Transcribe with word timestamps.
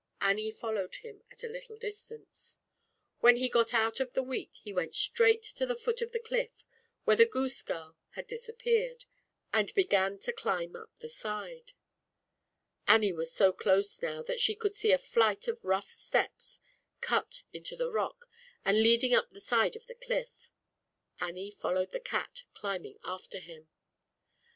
Annie 0.19 0.49
followed 0.49 0.95
him 0.95 1.21
at 1.31 1.43
little 1.43 1.77
distance. 1.77 2.57
When 3.19 3.35
he 3.35 3.47
got 3.47 3.71
out 3.71 3.99
of 3.99 4.13
thl 4.13 4.25
wheat, 4.25 4.55
he 4.63 4.73
went 4.73 4.95
straight 4.95 5.43
to 5.43 5.67
the 5.67 5.75
foot 5.75 5.97
the 5.99 6.17
cliff, 6.17 6.65
where 7.03 7.15
the 7.17 7.27
goose 7.27 7.61
girl 7.61 7.95
had 8.15 8.27
peared, 8.57 9.05
and 9.53 9.71
began 9.75 10.17
to 10.17 10.33
climb 10.33 10.75
up 10.75 10.89
the 10.97 11.07
sij 11.07 11.73
Annie 12.87 13.13
was 13.13 13.31
so 13.31 13.53
close 13.53 14.01
now 14.01 14.23
that 14.23 14.39
she 14.39 14.57
c< 14.59 14.69
see 14.71 14.91
a 14.91 14.97
flight 14.97 15.47
of 15.47 15.63
rough 15.63 15.91
steps 15.91 16.61
cut 17.01 17.43
into 17.53 17.77
rock 17.87 18.27
and 18.65 18.81
leading 18.81 19.13
up 19.13 19.29
the 19.29 19.39
side 19.39 19.75
of 19.75 19.85
the 19.85 19.93
cL 19.93 20.25
Annie 21.19 21.51
followed 21.51 21.91
the 21.91 21.99
cat, 21.99 22.45
climbing 22.55 22.97
afti 23.03 23.39
him. 23.39 23.69